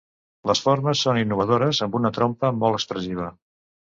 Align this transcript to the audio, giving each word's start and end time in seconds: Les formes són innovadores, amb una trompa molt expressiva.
Les 0.51 0.59
formes 0.67 1.03
són 1.07 1.19
innovadores, 1.23 1.81
amb 1.87 1.97
una 1.99 2.11
trompa 2.15 2.51
molt 2.65 2.79
expressiva. 2.79 3.29